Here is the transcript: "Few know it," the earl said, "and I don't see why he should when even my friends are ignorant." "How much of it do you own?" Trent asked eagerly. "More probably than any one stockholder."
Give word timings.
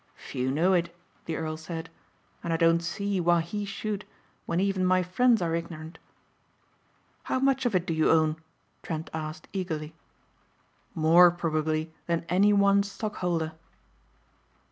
"Few 0.15 0.49
know 0.49 0.73
it," 0.73 0.95
the 1.25 1.35
earl 1.35 1.57
said, 1.57 1.91
"and 2.43 2.51
I 2.51 2.57
don't 2.57 2.79
see 2.81 3.21
why 3.21 3.41
he 3.41 3.65
should 3.65 4.03
when 4.47 4.59
even 4.59 4.83
my 4.83 5.03
friends 5.03 5.43
are 5.43 5.53
ignorant." 5.53 5.99
"How 7.25 7.37
much 7.39 7.67
of 7.67 7.75
it 7.75 7.85
do 7.85 7.93
you 7.93 8.09
own?" 8.09 8.37
Trent 8.81 9.11
asked 9.13 9.47
eagerly. 9.53 9.93
"More 10.95 11.29
probably 11.29 11.93
than 12.07 12.25
any 12.29 12.51
one 12.51 12.81
stockholder." 12.81 13.51